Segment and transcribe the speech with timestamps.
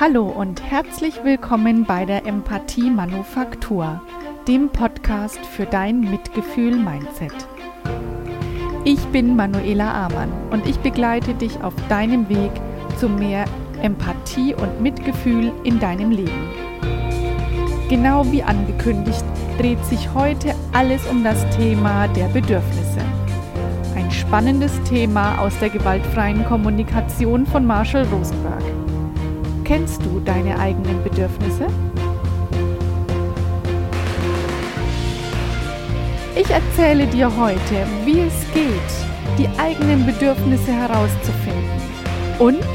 [0.00, 4.00] Hallo und herzlich willkommen bei der Empathie Manufaktur,
[4.48, 7.34] dem Podcast für dein Mitgefühl-Mindset.
[8.84, 12.50] Ich bin Manuela Amann und ich begleite dich auf deinem Weg
[12.96, 13.44] zu mehr
[13.82, 16.48] Empathie und Mitgefühl in deinem Leben.
[17.90, 19.24] Genau wie angekündigt
[19.58, 23.00] dreht sich heute alles um das Thema der Bedürfnisse.
[23.94, 28.49] Ein spannendes Thema aus der gewaltfreien Kommunikation von Marshall Rosenberg.
[29.70, 31.68] Kennst du deine eigenen Bedürfnisse?
[36.34, 41.70] Ich erzähle dir heute, wie es geht, die eigenen Bedürfnisse herauszufinden
[42.40, 42.66] und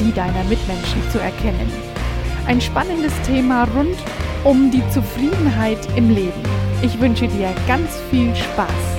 [0.00, 1.70] die deiner Mitmenschen zu erkennen.
[2.46, 3.98] Ein spannendes Thema rund
[4.44, 6.42] um die Zufriedenheit im Leben.
[6.80, 8.93] Ich wünsche dir ganz viel Spaß.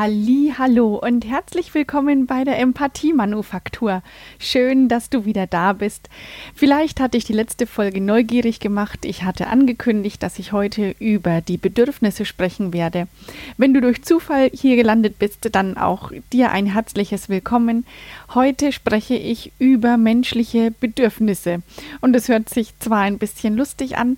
[0.00, 4.00] Halli, hallo und herzlich willkommen bei der Empathie Manufaktur.
[4.38, 6.08] Schön, dass du wieder da bist.
[6.54, 9.04] Vielleicht hatte ich die letzte Folge neugierig gemacht.
[9.04, 13.08] Ich hatte angekündigt, dass ich heute über die Bedürfnisse sprechen werde.
[13.56, 17.84] Wenn du durch Zufall hier gelandet bist, dann auch dir ein herzliches Willkommen.
[18.32, 21.60] Heute spreche ich über menschliche Bedürfnisse
[22.00, 24.16] und es hört sich zwar ein bisschen lustig an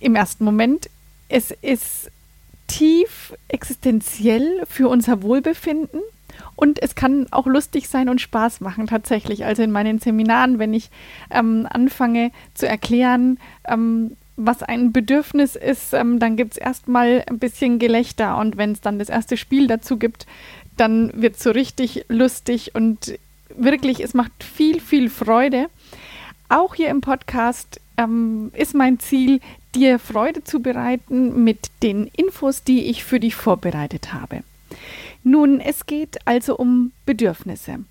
[0.00, 0.88] im ersten Moment,
[1.28, 2.10] es ist
[2.66, 6.00] tief existenziell für unser Wohlbefinden.
[6.56, 9.44] Und es kann auch lustig sein und Spaß machen tatsächlich.
[9.44, 10.90] Also in meinen Seminaren, wenn ich
[11.30, 17.38] ähm, anfange zu erklären, ähm, was ein Bedürfnis ist, ähm, dann gibt es erstmal ein
[17.38, 18.36] bisschen Gelächter.
[18.38, 20.26] Und wenn es dann das erste Spiel dazu gibt,
[20.76, 23.18] dann wird es so richtig lustig und
[23.56, 25.68] wirklich, es macht viel, viel Freude.
[26.48, 29.40] Auch hier im Podcast ähm, ist mein Ziel,
[29.74, 34.42] dir Freude zu bereiten mit den Infos, die ich für dich vorbereitet habe.
[35.22, 37.84] Nun, es geht also um Bedürfnisse.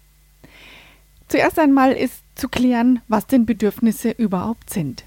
[1.27, 5.03] Zuerst einmal ist zu klären, was denn Bedürfnisse überhaupt sind.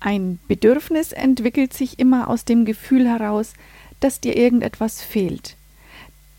[0.00, 3.52] Ein Bedürfnis entwickelt sich immer aus dem Gefühl heraus,
[4.00, 5.56] dass dir irgendetwas fehlt.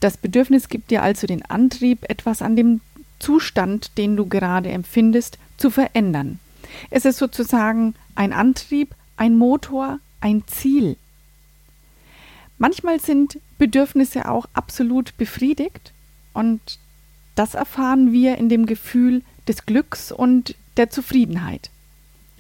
[0.02, 2.82] Das Bedürfnis gibt dir also den Antrieb, etwas an dem
[3.20, 6.40] Zustand, den du gerade empfindest, zu verändern.
[6.90, 10.98] Es ist sozusagen ein Antrieb, ein Motor, ein Ziel.
[12.58, 15.94] Manchmal sind Bedürfnisse auch absolut befriedigt
[16.34, 16.80] und
[17.36, 21.70] das erfahren wir in dem Gefühl des Glücks und der Zufriedenheit.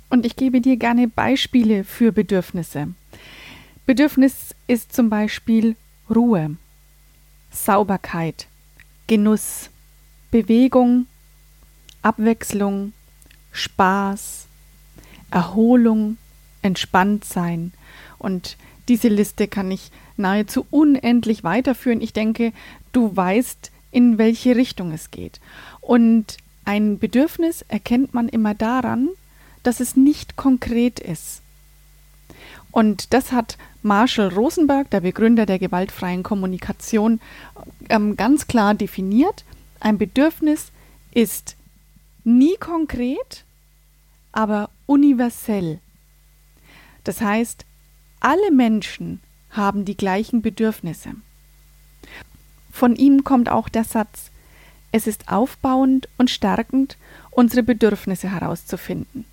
[0.09, 2.93] Und ich gebe dir gerne Beispiele für Bedürfnisse.
[3.85, 5.75] Bedürfnis ist zum Beispiel
[6.09, 6.55] Ruhe,
[7.51, 8.47] Sauberkeit,
[9.07, 9.69] Genuss,
[10.31, 11.07] Bewegung,
[12.01, 12.93] Abwechslung,
[13.53, 14.47] Spaß,
[15.31, 16.17] Erholung,
[16.61, 17.71] entspannt sein.
[18.19, 22.01] Und diese Liste kann ich nahezu unendlich weiterführen.
[22.01, 22.51] Ich denke,
[22.91, 25.39] du weißt, in welche Richtung es geht.
[25.79, 29.09] Und ein Bedürfnis erkennt man immer daran,
[29.63, 31.41] dass es nicht konkret ist.
[32.71, 37.21] Und das hat Marshall Rosenberg, der Begründer der gewaltfreien Kommunikation,
[37.89, 39.43] ähm, ganz klar definiert.
[39.79, 40.71] Ein Bedürfnis
[41.11, 41.55] ist
[42.23, 43.45] nie konkret,
[44.31, 45.79] aber universell.
[47.03, 47.65] Das heißt,
[48.19, 49.19] alle Menschen
[49.51, 51.11] haben die gleichen Bedürfnisse.
[52.71, 54.31] Von ihm kommt auch der Satz,
[54.91, 56.97] es ist aufbauend und stärkend,
[57.31, 59.25] unsere Bedürfnisse herauszufinden.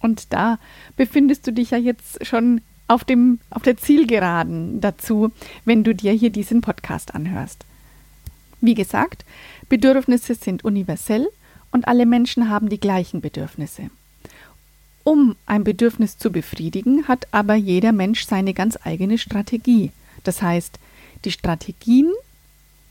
[0.00, 0.58] Und da
[0.96, 5.30] befindest du dich ja jetzt schon auf, dem, auf der Zielgeraden dazu,
[5.64, 7.64] wenn du dir hier diesen Podcast anhörst.
[8.60, 9.24] Wie gesagt,
[9.68, 11.28] Bedürfnisse sind universell
[11.72, 13.90] und alle Menschen haben die gleichen Bedürfnisse.
[15.04, 19.90] Um ein Bedürfnis zu befriedigen, hat aber jeder Mensch seine ganz eigene Strategie.
[20.22, 20.78] Das heißt,
[21.24, 22.12] die Strategien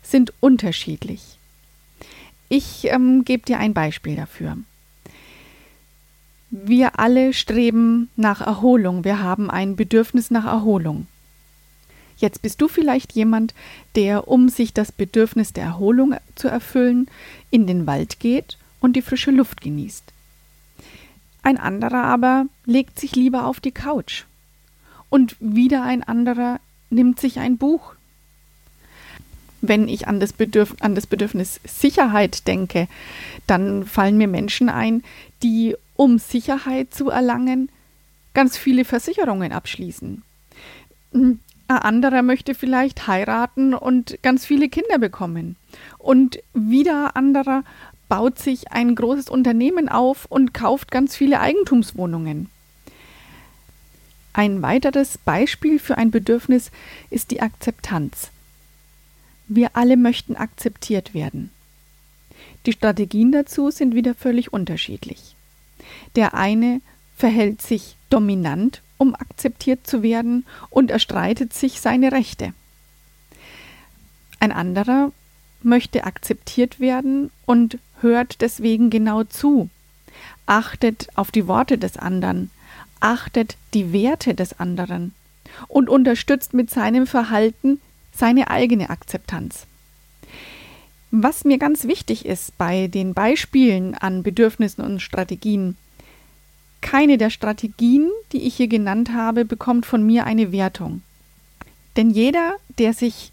[0.02, 1.38] sind unterschiedlich.
[2.50, 4.58] Ich ähm, gebe dir ein Beispiel dafür.
[6.50, 9.04] Wir alle streben nach Erholung.
[9.04, 11.08] Wir haben ein Bedürfnis nach Erholung.
[12.18, 13.54] Jetzt bist du vielleicht jemand,
[13.96, 17.12] der, um sich das Bedürfnis der Erholung zu erfüllen,
[17.52, 20.14] in den Wald geht und die frische Luft genießt.
[21.44, 24.24] Ein anderer aber legt sich lieber auf die Couch.
[25.10, 27.96] Und wieder ein anderer nimmt sich ein Buch.
[29.60, 32.88] Wenn ich an das, Bedürf an das Bedürfnis Sicherheit denke,
[33.46, 35.04] dann fallen mir Menschen ein,
[35.44, 37.70] die, um Sicherheit zu erlangen,
[38.34, 40.24] ganz viele Versicherungen abschließen.
[41.12, 45.58] Ein anderer möchte vielleicht heiraten und ganz viele Kinder bekommen.
[45.98, 47.66] Und wieder anderer
[48.10, 52.50] baut sich ein großes Unternehmen auf und kauft ganz viele Eigentumswohnungen.
[54.34, 56.72] Ein weiteres Beispiel für ein Bedürfnis
[57.10, 58.30] ist die Akzeptanz.
[59.48, 61.50] Wir alle möchten akzeptiert werden.
[62.66, 65.36] Die Strategien dazu sind wieder völlig unterschiedlich.
[66.16, 66.82] Der eine
[67.16, 72.54] verhält sich dominant, um akzeptiert zu werden, und erstreitet sich seine Rechte.
[74.40, 75.12] Ein anderer
[75.64, 79.70] möchte akzeptiert werden und hört deswegen genau zu,
[80.46, 82.52] achtet auf die Worte des anderen,
[83.00, 85.14] achtet die Werte des anderen
[85.68, 87.80] und unterstützt mit seinem Verhalten
[88.14, 89.66] seine eigene Akzeptanz.
[91.12, 95.78] Was mir ganz wichtig ist bei den Beispielen an Bedürfnissen und Strategien,
[96.82, 101.02] keine der Strategien, die ich hier genannt habe, bekommt von mir eine Wertung.
[101.96, 103.32] Denn jeder, der sich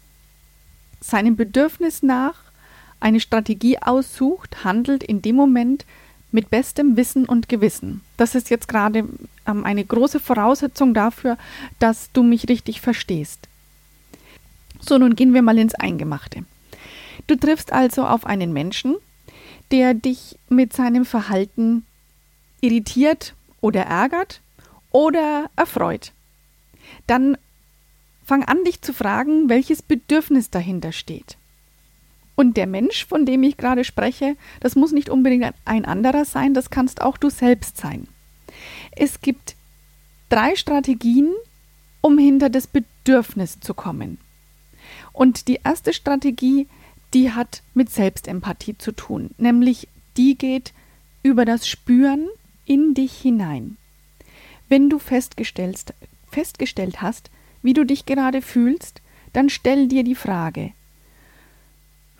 [1.01, 2.44] seinem Bedürfnis nach
[2.99, 5.85] eine Strategie aussucht, handelt in dem Moment
[6.31, 8.01] mit bestem Wissen und Gewissen.
[8.17, 9.07] Das ist jetzt gerade
[9.47, 11.37] ähm, eine große Voraussetzung dafür,
[11.79, 13.47] dass du mich richtig verstehst.
[14.81, 16.43] So, nun gehen wir mal ins Eingemachte.
[17.27, 18.95] Du triffst also auf einen Menschen,
[19.71, 21.85] der dich mit seinem Verhalten
[22.61, 24.41] irritiert oder ärgert
[24.91, 26.11] oder erfreut.
[27.07, 27.37] Dann
[28.25, 31.37] fang an, dich zu fragen, welches Bedürfnis dahinter steht.
[32.35, 36.53] Und der Mensch, von dem ich gerade spreche, das muss nicht unbedingt ein anderer sein,
[36.53, 38.07] das kannst auch du selbst sein.
[38.91, 39.55] Es gibt
[40.29, 41.31] drei Strategien,
[42.01, 44.17] um hinter das Bedürfnis zu kommen.
[45.13, 46.67] Und die erste Strategie,
[47.13, 50.73] die hat mit Selbstempathie zu tun, nämlich die geht
[51.23, 52.27] über das Spüren
[52.65, 53.77] in dich hinein.
[54.67, 55.93] Wenn du festgestellt,
[57.01, 57.31] hast,
[57.61, 59.01] wie du dich gerade fühlst,
[59.33, 60.73] dann stell dir die Frage,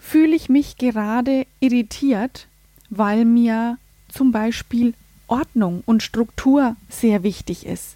[0.05, 2.47] fühle ich mich gerade irritiert,
[2.91, 4.93] weil mir zum Beispiel
[5.27, 7.95] Ordnung und Struktur sehr wichtig ist.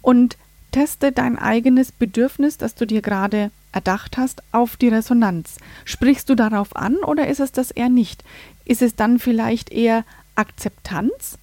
[0.00, 0.38] Und
[0.70, 5.56] teste dein eigenes Bedürfnis, das du dir gerade erdacht hast, auf die Resonanz.
[5.84, 8.22] Sprichst du darauf an oder ist es das eher nicht?
[8.64, 10.04] Ist es dann vielleicht eher
[10.36, 11.36] Akzeptanz?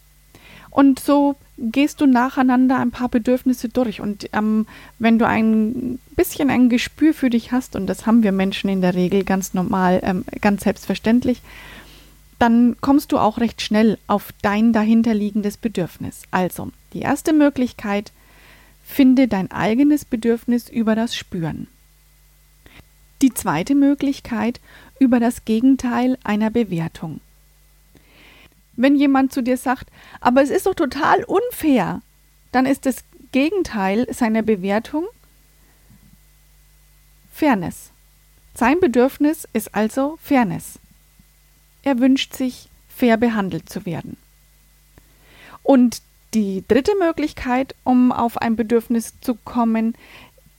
[0.75, 4.01] Und so gehst du nacheinander ein paar Bedürfnisse durch.
[4.01, 4.67] Und ähm,
[4.99, 8.81] wenn du ein bisschen ein Gespür für dich hast, und das haben wir Menschen in
[8.81, 11.41] der Regel ganz normal, ähm, ganz selbstverständlich,
[12.39, 16.23] dann kommst du auch recht schnell auf dein dahinterliegendes Bedürfnis.
[16.31, 18.11] Also, die erste Möglichkeit,
[18.83, 21.67] finde dein eigenes Bedürfnis über das Spüren.
[23.21, 24.59] Die zweite Möglichkeit
[24.99, 27.21] über das Gegenteil einer Bewertung.
[28.75, 29.89] Wenn jemand zu dir sagt,
[30.19, 32.01] aber es ist doch total unfair,
[32.51, 35.05] dann ist das Gegenteil seiner Bewertung
[37.33, 37.91] Fairness.
[38.53, 40.79] Sein Bedürfnis ist also Fairness.
[41.83, 44.15] Er wünscht sich, fair behandelt zu werden.
[45.63, 46.01] Und
[46.33, 49.95] die dritte Möglichkeit, um auf ein Bedürfnis zu kommen,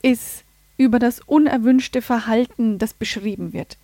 [0.03, 0.45] ist
[0.77, 3.79] über das unerwünschte Verhalten, das beschrieben wird.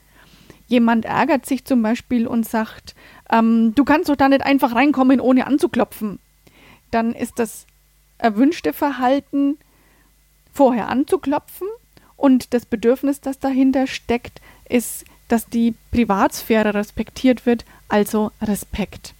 [0.72, 2.94] Jemand ärgert sich zum Beispiel und sagt,
[3.30, 6.18] ähm, du kannst doch da nicht einfach reinkommen, ohne anzuklopfen.
[6.90, 7.66] Dann ist das
[8.16, 9.58] erwünschte Verhalten,
[10.50, 11.68] vorher anzuklopfen
[12.16, 19.12] und das Bedürfnis, das dahinter steckt, ist, dass die Privatsphäre respektiert wird, also Respekt.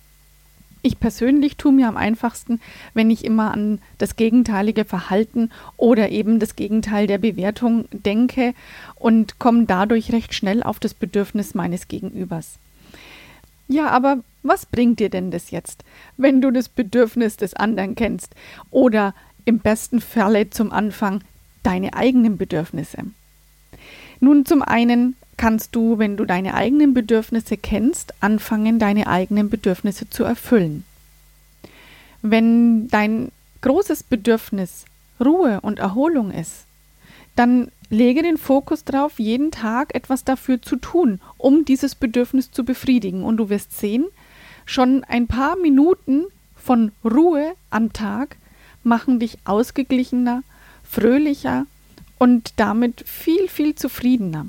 [0.84, 2.61] Ich persönlich tue mir am einfachsten,
[2.93, 8.52] wenn ich immer an das gegenteilige Verhalten oder eben das Gegenteil der Bewertung denke
[8.96, 12.58] und komme dadurch recht schnell auf das Bedürfnis meines Gegenübers.
[13.68, 15.85] Ja, aber was bringt dir denn das jetzt,
[16.16, 18.35] wenn du das Bedürfnis des anderen kennst
[18.73, 19.14] oder
[19.45, 21.23] im besten Falle zum Anfang
[21.62, 23.04] deine eigenen Bedürfnisse?
[24.18, 30.08] Nun, zum einen kannst du, wenn du deine eigenen Bedürfnisse kennst, anfangen, deine eigenen Bedürfnisse
[30.08, 30.84] zu erfüllen.
[32.22, 34.84] Wenn dein großes Bedürfnis
[35.20, 36.64] Ruhe und Erholung ist,
[37.34, 42.64] dann lege den Fokus darauf, jeden Tag etwas dafür zu tun, um dieses Bedürfnis zu
[42.64, 43.22] befriedigen.
[43.22, 44.06] Und du wirst sehen,
[44.64, 46.24] schon ein paar Minuten
[46.56, 48.36] von Ruhe am Tag
[48.84, 50.42] machen dich ausgeglichener,
[50.84, 51.66] fröhlicher
[52.18, 54.46] und damit viel, viel zufriedener.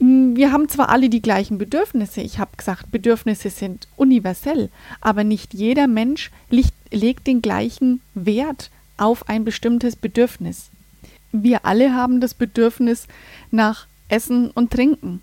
[0.00, 5.54] Wir haben zwar alle die gleichen Bedürfnisse, ich habe gesagt, Bedürfnisse sind universell, aber nicht
[5.54, 10.70] jeder Mensch legt, den gleichen Wert auf ein bestimmtes Bedürfnis.
[11.32, 13.08] Wir alle haben das Bedürfnis
[13.50, 15.20] nach Essen und Trinken.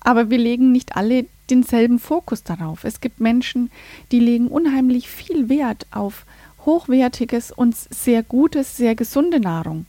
[0.00, 2.84] Aber wir legen nicht alle denselben Fokus darauf.
[2.84, 3.70] Es gibt Menschen,
[4.10, 6.26] die legen unheimlich viel Wert auf
[6.64, 9.86] hochwertiges und sehr gutes, sehr gesunde Nahrung.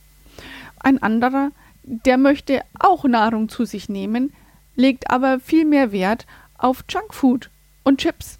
[0.79, 1.51] Ein anderer,
[1.83, 4.33] der möchte auch Nahrung zu sich nehmen,
[4.75, 6.25] legt aber viel mehr Wert
[6.57, 7.49] auf Junkfood
[7.83, 8.39] und Chips.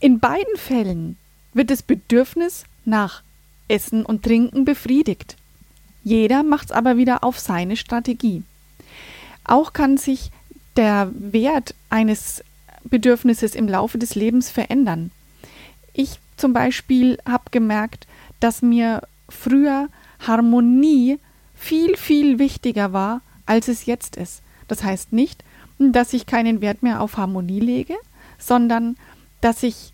[0.00, 1.16] In beiden Fällen
[1.54, 3.22] wird das Bedürfnis nach
[3.68, 5.36] Essen und Trinken befriedigt.
[6.02, 8.42] Jeder macht's aber wieder auf seine Strategie.
[9.44, 10.30] Auch kann sich
[10.76, 12.44] der Wert eines
[12.84, 15.10] Bedürfnisses im Laufe des Lebens verändern.
[15.94, 18.06] Ich zum Beispiel habe gemerkt,
[18.40, 19.88] dass mir früher
[20.26, 21.18] Harmonie
[21.54, 24.42] viel, viel wichtiger war, als es jetzt ist.
[24.68, 25.44] Das heißt nicht,
[25.78, 27.94] dass ich keinen Wert mehr auf Harmonie lege,
[28.38, 28.96] sondern
[29.40, 29.92] dass ich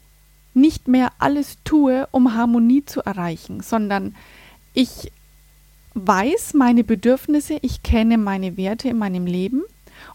[0.55, 4.15] nicht mehr alles tue, um Harmonie zu erreichen, sondern
[4.75, 5.13] ich
[5.95, 9.63] weiß meine Bedürfnisse, ich kenne meine Werte in meinem Leben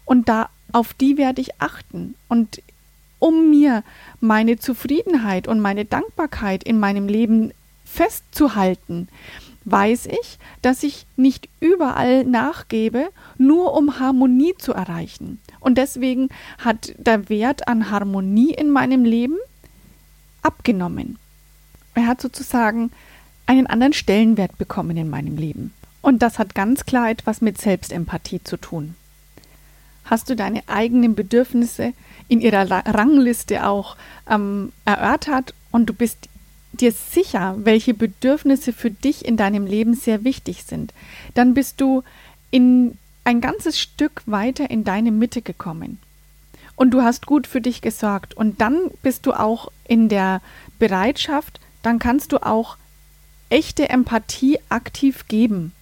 [0.04, 2.62] und da auf die werde ich achten und
[3.18, 3.82] um mir
[4.20, 7.52] meine Zufriedenheit und meine Dankbarkeit in meinem Leben
[7.84, 9.08] festzuhalten,
[9.66, 15.40] weiß ich, dass ich nicht überall nachgebe, nur um Harmonie zu erreichen.
[15.60, 19.36] Und deswegen hat der Wert an Harmonie in meinem Leben
[20.42, 21.18] abgenommen.
[21.94, 22.92] Er hat sozusagen
[23.46, 25.74] einen anderen Stellenwert bekommen in meinem Leben.
[26.00, 28.94] Und das hat ganz klar etwas mit Selbstempathie zu tun.
[30.04, 31.92] Hast du deine eigenen Bedürfnisse
[32.28, 33.96] in ihrer Rangliste auch
[34.30, 36.28] ähm, erörtert und du bist
[36.80, 40.92] dir sicher, welche Bedürfnisse für dich in deinem Leben sehr wichtig sind,
[41.34, 42.02] dann bist du
[42.50, 45.98] in ein ganzes Stück weiter in deine Mitte gekommen.
[46.76, 48.34] Und du hast gut für dich gesorgt.
[48.34, 50.42] Und dann bist du auch in der
[50.78, 52.76] Bereitschaft, dann kannst du auch
[53.48, 55.72] echte Empathie aktiv geben.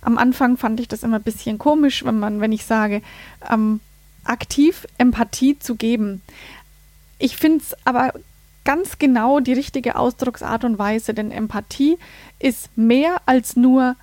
[0.00, 3.02] Am Anfang fand ich das immer ein bisschen komisch, wenn man, wenn ich sage,
[3.50, 3.80] ähm,
[4.24, 6.22] aktiv Empathie zu geben.
[7.18, 8.12] Ich finde es aber
[8.64, 11.98] ganz genau die richtige Ausdrucksart und Weise, denn Empathie
[12.38, 13.96] ist mehr als nur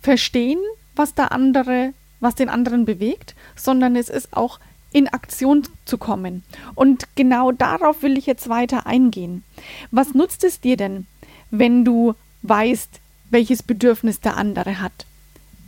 [0.00, 0.58] verstehen,
[0.94, 4.58] was der andere, was den anderen bewegt, sondern es ist auch
[4.92, 6.42] in Aktion zu kommen.
[6.74, 9.44] Und genau darauf will ich jetzt weiter eingehen.
[9.90, 11.06] Was nutzt es dir denn,
[11.50, 15.04] wenn du weißt, welches Bedürfnis der andere hat?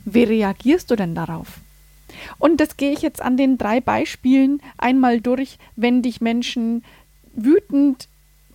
[0.05, 1.59] Wie reagierst du denn darauf?
[2.39, 6.83] Und das gehe ich jetzt an den drei Beispielen einmal durch, wenn dich Menschen
[7.33, 8.07] wütend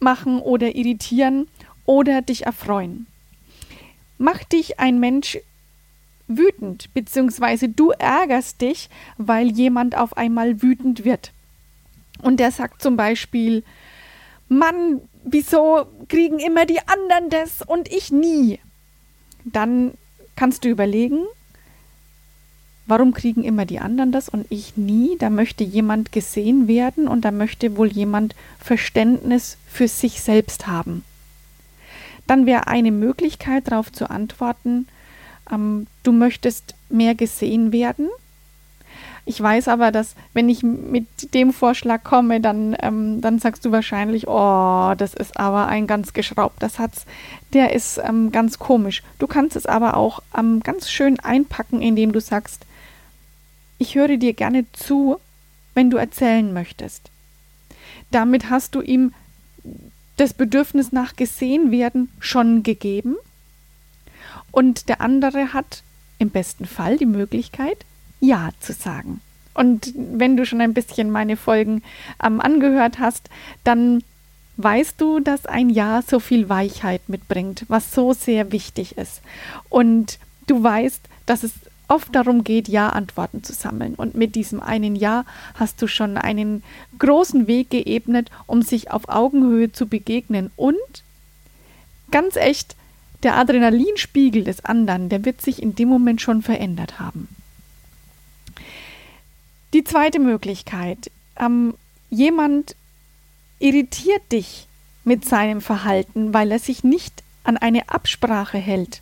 [0.04, 1.48] machen oder irritieren
[1.84, 3.06] oder dich erfreuen.
[4.18, 5.38] Macht dich ein Mensch
[6.28, 11.32] wütend, beziehungsweise du ärgerst dich, weil jemand auf einmal wütend wird.
[12.22, 13.64] Und der sagt zum Beispiel,
[14.48, 18.60] Mann, wieso kriegen immer die anderen das und ich nie?
[19.44, 19.92] Dann
[20.36, 21.24] kannst du überlegen,
[22.86, 25.16] Warum kriegen immer die anderen das und ich nie?
[25.18, 31.02] Da möchte jemand gesehen werden und da möchte wohl jemand Verständnis für sich selbst haben.
[32.26, 34.86] Dann wäre eine Möglichkeit darauf zu antworten,
[35.50, 38.08] ähm, du möchtest mehr gesehen werden.
[39.26, 43.72] Ich weiß aber, dass wenn ich mit dem Vorschlag komme, dann, ähm, dann sagst du
[43.72, 47.06] wahrscheinlich, oh, das ist aber ein ganz geschraubter Satz.
[47.54, 49.02] Der ist ähm, ganz komisch.
[49.18, 52.66] Du kannst es aber auch ähm, ganz schön einpacken, indem du sagst,
[53.84, 55.20] ich höre dir gerne zu,
[55.74, 57.10] wenn du erzählen möchtest.
[58.10, 59.12] Damit hast du ihm
[60.16, 63.16] das Bedürfnis nach gesehen werden schon gegeben
[64.52, 65.82] und der andere hat
[66.18, 67.84] im besten Fall die Möglichkeit,
[68.20, 69.20] Ja zu sagen.
[69.52, 71.82] Und wenn du schon ein bisschen meine Folgen
[72.24, 73.28] ähm, angehört hast,
[73.64, 74.02] dann
[74.56, 79.20] weißt du, dass ein Ja so viel Weichheit mitbringt, was so sehr wichtig ist.
[79.68, 81.52] Und du weißt, dass es
[81.88, 83.94] oft darum geht, Ja-Antworten zu sammeln.
[83.94, 85.24] Und mit diesem einen Ja
[85.54, 86.62] hast du schon einen
[86.98, 90.50] großen Weg geebnet, um sich auf Augenhöhe zu begegnen.
[90.56, 90.76] Und
[92.10, 92.76] ganz echt,
[93.22, 97.28] der Adrenalinspiegel des anderen, der wird sich in dem Moment schon verändert haben.
[99.72, 101.74] Die zweite Möglichkeit, ähm,
[102.10, 102.76] jemand
[103.58, 104.68] irritiert dich
[105.04, 109.00] mit seinem Verhalten, weil er sich nicht an eine Absprache hält.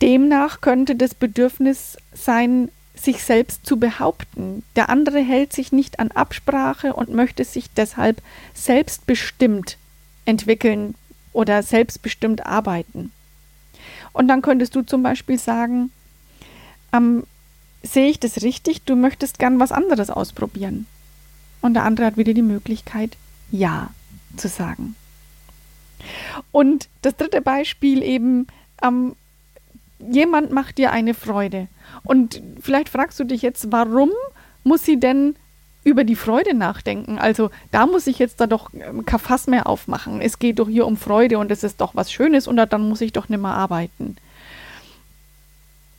[0.00, 4.64] Demnach könnte das Bedürfnis sein, sich selbst zu behaupten.
[4.76, 8.22] Der andere hält sich nicht an Absprache und möchte sich deshalb
[8.54, 9.76] selbstbestimmt
[10.24, 10.94] entwickeln
[11.32, 13.12] oder selbstbestimmt arbeiten.
[14.12, 15.90] Und dann könntest du zum Beispiel sagen,
[16.92, 17.24] ähm,
[17.82, 20.86] sehe ich das richtig, du möchtest gern was anderes ausprobieren.
[21.60, 23.16] Und der andere hat wieder die Möglichkeit,
[23.50, 23.90] ja
[24.36, 24.96] zu sagen.
[26.52, 28.46] Und das dritte Beispiel eben,
[28.82, 29.16] ähm,
[29.98, 31.68] jemand macht dir eine Freude.
[32.04, 34.10] Und vielleicht fragst du dich jetzt, warum
[34.64, 35.36] muss sie denn
[35.84, 37.18] über die Freude nachdenken?
[37.18, 40.20] Also da muss ich jetzt da doch ähm, kein Fass mehr aufmachen.
[40.20, 43.00] Es geht doch hier um Freude und es ist doch was Schönes und dann muss
[43.00, 44.16] ich doch nicht mehr arbeiten.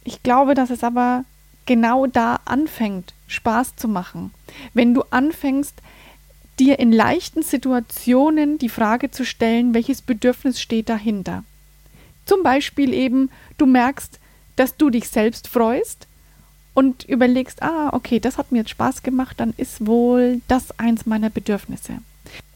[0.03, 1.25] Ich glaube, dass es aber
[1.65, 4.31] genau da anfängt, Spaß zu machen.
[4.73, 5.75] Wenn du anfängst,
[6.59, 11.43] dir in leichten Situationen die Frage zu stellen, welches Bedürfnis steht dahinter.
[12.29, 14.19] Zum Beispiel eben, du merkst,
[14.55, 16.05] dass du dich selbst freust
[16.75, 21.07] und überlegst, ah, okay, das hat mir jetzt Spaß gemacht, dann ist wohl das eins
[21.07, 21.93] meiner Bedürfnisse.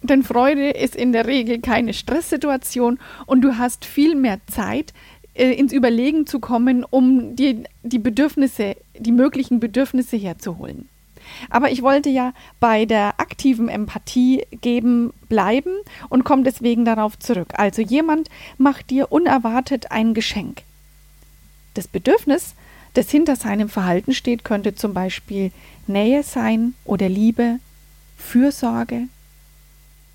[0.03, 4.93] Denn Freude ist in der Regel keine Stresssituation und du hast viel mehr Zeit,
[5.33, 10.87] äh, ins Überlegen zu kommen, um dir die Bedürfnisse, die möglichen Bedürfnisse herzuholen.
[11.49, 15.73] Aber ich wollte ja bei der aktiven Empathie geben bleiben
[16.09, 17.53] und komme deswegen darauf zurück.
[17.57, 20.61] Also jemand macht dir unerwartet ein Geschenk.
[21.73, 22.55] Das Bedürfnis,
[22.93, 25.51] das hinter seinem Verhalten steht, könnte zum Beispiel
[25.87, 27.59] Nähe sein oder Liebe,
[28.17, 29.07] Fürsorge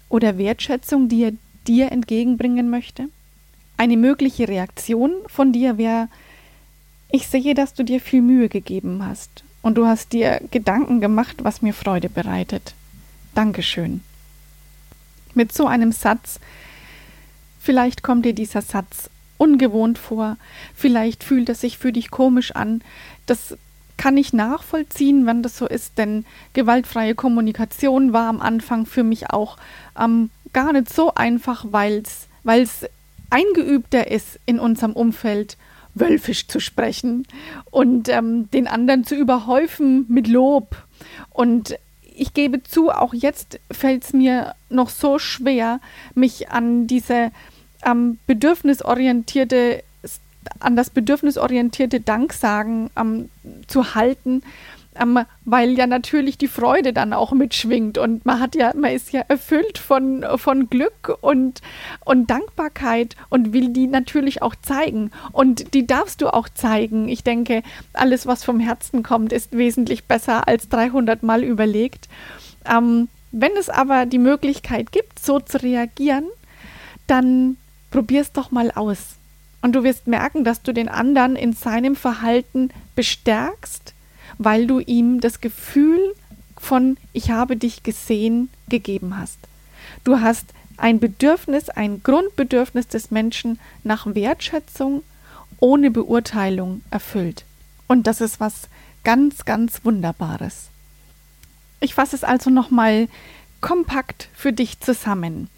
[0.08, 1.32] oder Wertschätzung, die er
[1.66, 3.08] dir entgegenbringen möchte.
[3.76, 6.08] Eine mögliche Reaktion von dir wäre,
[7.10, 11.44] ich sehe, dass du dir viel Mühe gegeben hast und du hast dir Gedanken gemacht,
[11.44, 12.72] was mir Freude bereitet.
[13.34, 14.00] Dankeschön.
[15.34, 16.40] Mit so einem Satz,
[17.60, 20.38] vielleicht kommt dir dieser Satz ungewohnt vor,
[20.74, 22.80] vielleicht fühlt er sich für dich komisch an,
[23.26, 23.58] das
[23.98, 29.28] kann ich nachvollziehen, wenn das so ist, denn gewaltfreie Kommunikation war am Anfang für mich
[29.28, 29.58] auch
[30.00, 32.04] ähm, gar nicht so einfach, weil
[32.44, 32.86] es
[33.28, 35.58] eingeübter ist in unserem Umfeld,
[36.00, 37.26] wölfisch zu sprechen
[37.70, 40.76] und ähm, den anderen zu überhäufen mit Lob.
[41.30, 41.78] Und
[42.14, 45.80] ich gebe zu, auch jetzt fällt es mir noch so schwer,
[46.14, 47.30] mich an diese
[47.86, 49.82] ähm, bedürfnisorientierte,
[50.60, 53.30] an das bedürfnisorientierte Danksagen ähm,
[53.66, 54.42] zu halten,
[54.98, 59.12] ähm, weil ja natürlich die Freude dann auch mitschwingt und man hat ja, man ist
[59.12, 61.60] ja erfüllt von, von Glück und,
[62.04, 65.10] und Dankbarkeit und will die natürlich auch zeigen.
[65.32, 67.08] Und die darfst du auch zeigen.
[67.08, 67.62] Ich denke,
[67.92, 72.08] alles, was vom Herzen kommt, ist wesentlich besser als 300 Mal überlegt.
[72.68, 76.24] Ähm, wenn es aber die Möglichkeit gibt, so zu reagieren,
[77.06, 77.56] dann
[77.90, 79.16] probier es doch mal aus.
[79.60, 83.94] Und du wirst merken, dass du den anderen in seinem Verhalten bestärkst
[84.36, 86.14] weil du ihm das Gefühl
[86.56, 89.38] von Ich habe dich gesehen gegeben hast.
[90.04, 95.02] Du hast ein Bedürfnis, ein Grundbedürfnis des Menschen nach Wertschätzung
[95.60, 97.44] ohne Beurteilung erfüllt.
[97.86, 98.68] Und das ist was
[99.04, 100.68] ganz, ganz Wunderbares.
[101.80, 103.08] Ich fasse es also nochmal
[103.60, 105.48] kompakt für dich zusammen.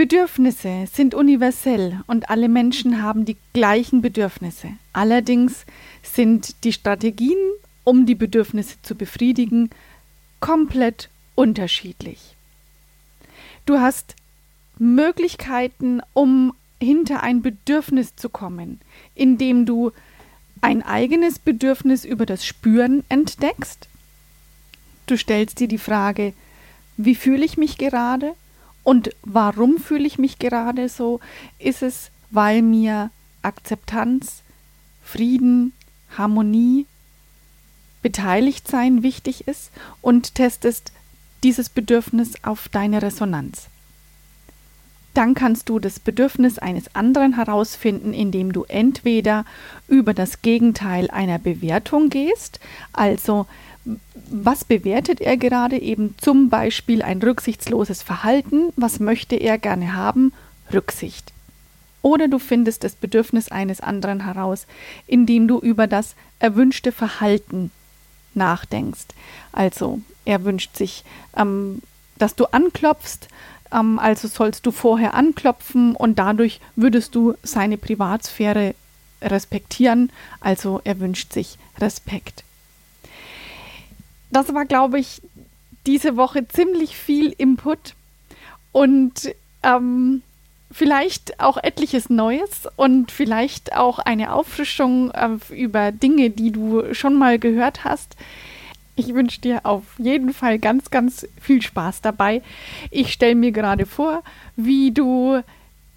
[0.00, 4.68] Bedürfnisse sind universell und alle Menschen haben die gleichen Bedürfnisse.
[4.94, 5.66] Allerdings
[6.02, 7.36] sind die Strategien,
[7.84, 9.68] um die Bedürfnisse zu befriedigen,
[10.40, 12.34] komplett unterschiedlich.
[13.66, 14.14] Du hast
[14.78, 18.80] Möglichkeiten, um hinter ein Bedürfnis zu kommen,
[19.14, 19.92] indem du
[20.62, 23.86] ein eigenes Bedürfnis über das Spüren entdeckst.
[25.04, 26.32] Du stellst dir die Frage,
[26.96, 28.34] wie fühle ich mich gerade?
[28.82, 31.20] Und warum fühle ich mich gerade so?
[31.58, 33.10] Ist es, weil mir
[33.42, 34.42] Akzeptanz,
[35.02, 35.72] Frieden,
[36.16, 36.86] Harmonie,
[38.02, 40.92] Beteiligtsein wichtig ist und testest
[41.42, 43.66] dieses Bedürfnis auf deine Resonanz.
[45.14, 49.44] Dann kannst du das Bedürfnis eines anderen herausfinden, indem du entweder
[49.88, 52.60] über das Gegenteil einer Bewertung gehst,
[52.92, 53.46] also
[53.84, 55.78] was bewertet er gerade?
[55.78, 60.32] Eben zum Beispiel ein rücksichtsloses Verhalten, was möchte er gerne haben,
[60.72, 61.32] Rücksicht.
[62.02, 64.66] Oder du findest das Bedürfnis eines anderen heraus,
[65.06, 67.70] indem du über das erwünschte Verhalten
[68.34, 69.08] nachdenkst.
[69.52, 71.04] Also er wünscht sich,
[71.36, 71.82] ähm,
[72.16, 73.28] dass du anklopfst,
[73.72, 78.74] ähm, also sollst du vorher anklopfen und dadurch würdest du seine Privatsphäre
[79.20, 82.44] respektieren, also er wünscht sich Respekt
[84.30, 85.22] das war, glaube ich,
[85.86, 87.94] diese Woche ziemlich viel Input
[88.72, 90.22] und ähm,
[90.70, 97.14] vielleicht auch etliches Neues und vielleicht auch eine Auffrischung äh, über Dinge, die du schon
[97.14, 98.16] mal gehört hast.
[98.96, 102.42] Ich wünsche dir auf jeden Fall ganz, ganz viel Spaß dabei.
[102.90, 104.22] Ich stelle mir gerade vor,
[104.56, 105.42] wie du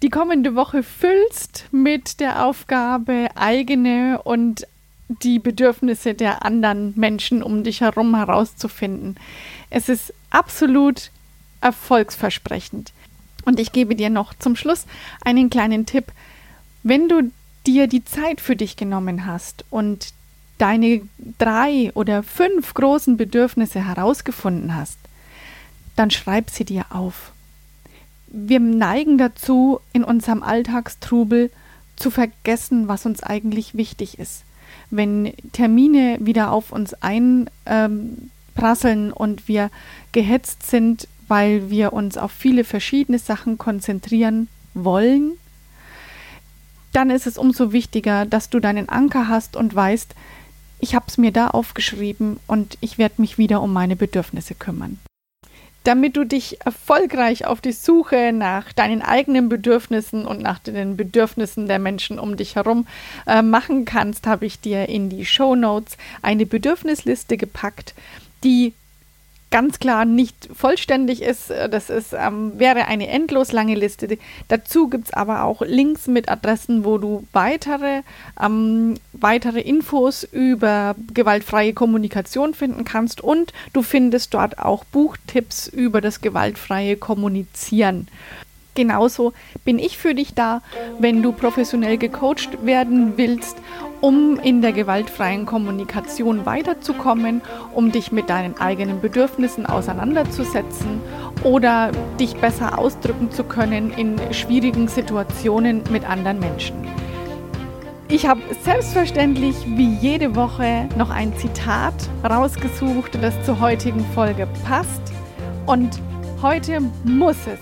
[0.02, 4.66] die kommende Woche füllst mit der Aufgabe, eigene und
[5.08, 9.16] die Bedürfnisse der anderen Menschen um dich herum herauszufinden.
[9.70, 11.10] Es ist absolut
[11.60, 12.92] erfolgsversprechend.
[13.44, 14.86] Und ich gebe dir noch zum Schluss
[15.22, 16.06] einen kleinen Tipp.
[16.82, 17.30] Wenn du
[17.66, 20.08] dir die Zeit für dich genommen hast und
[20.58, 21.02] deine
[21.38, 24.98] drei oder fünf großen Bedürfnisse herausgefunden hast,
[25.96, 27.32] dann schreib sie dir auf.
[28.28, 31.50] Wir neigen dazu, in unserem Alltagstrubel
[31.96, 34.44] zu vergessen, was uns eigentlich wichtig ist
[34.96, 39.70] wenn Termine wieder auf uns einprasseln ähm, und wir
[40.12, 45.32] gehetzt sind, weil wir uns auf viele verschiedene Sachen konzentrieren wollen,
[46.92, 50.14] dann ist es umso wichtiger, dass du deinen Anker hast und weißt,
[50.80, 54.98] Ich habe es mir da aufgeschrieben und ich werde mich wieder um meine Bedürfnisse kümmern.
[55.84, 61.68] Damit du dich erfolgreich auf die Suche nach deinen eigenen Bedürfnissen und nach den Bedürfnissen
[61.68, 62.86] der Menschen um dich herum
[63.26, 67.94] äh, machen kannst, habe ich dir in die Show Notes eine Bedürfnisliste gepackt,
[68.42, 68.72] die
[69.54, 71.48] ganz klar nicht vollständig ist.
[71.70, 74.18] Das ist, ähm, wäre eine endlos lange Liste.
[74.48, 78.02] Dazu gibt es aber auch Links mit Adressen, wo du weitere,
[78.42, 86.00] ähm, weitere Infos über gewaltfreie Kommunikation finden kannst und du findest dort auch Buchtipps über
[86.00, 88.08] das gewaltfreie Kommunizieren.
[88.74, 90.62] Genauso bin ich für dich da,
[90.98, 93.56] wenn du professionell gecoacht werden willst,
[94.04, 97.40] um in der gewaltfreien Kommunikation weiterzukommen,
[97.72, 101.00] um dich mit deinen eigenen Bedürfnissen auseinanderzusetzen
[101.42, 101.90] oder
[102.20, 106.76] dich besser ausdrücken zu können in schwierigen Situationen mit anderen Menschen.
[108.08, 115.14] Ich habe selbstverständlich wie jede Woche noch ein Zitat rausgesucht, das zur heutigen Folge passt.
[115.64, 115.98] Und
[116.42, 117.60] heute muss es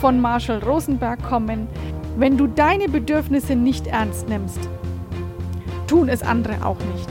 [0.00, 1.68] von Marshall Rosenberg kommen,
[2.16, 4.71] wenn du deine Bedürfnisse nicht ernst nimmst,
[5.92, 7.06] tun es andere auch nicht.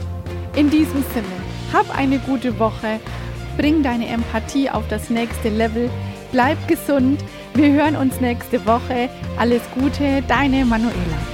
[0.56, 1.36] In diesem Sinne,
[1.72, 2.98] hab eine gute Woche,
[3.56, 5.88] bring deine Empathie auf das nächste Level,
[6.32, 7.22] bleib gesund,
[7.54, 9.08] wir hören uns nächste Woche.
[9.38, 11.31] Alles Gute, deine Manuela.